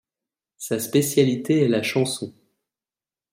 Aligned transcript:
Sa 0.57 0.79
spécialité 0.79 1.61
est 1.63 1.67
la 1.67 1.83
chanson. 1.83 2.33